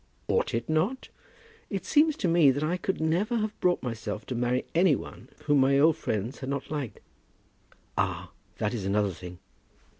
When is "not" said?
0.67-1.09, 6.49-6.71